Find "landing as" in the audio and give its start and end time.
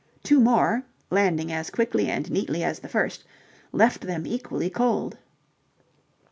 1.11-1.69